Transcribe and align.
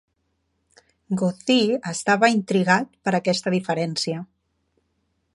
Goethe 1.21 1.57
estava 1.91 2.29
intrigat 2.35 2.89
per 3.09 3.13
aquesta 3.19 3.53
diferencia. 3.57 4.23